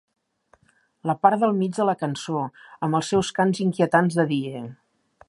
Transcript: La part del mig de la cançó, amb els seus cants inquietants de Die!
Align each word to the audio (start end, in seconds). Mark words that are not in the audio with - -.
La 1.09 1.15
part 1.25 1.43
del 1.43 1.53
mig 1.59 1.77
de 1.79 1.85
la 1.89 1.95
cançó, 2.03 2.41
amb 2.87 3.01
els 3.01 3.13
seus 3.15 3.33
cants 3.41 3.63
inquietants 3.67 4.19
de 4.23 4.27
Die! 4.33 4.65